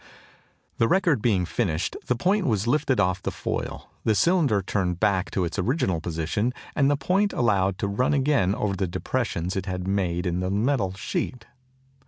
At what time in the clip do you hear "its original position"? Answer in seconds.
5.45-6.53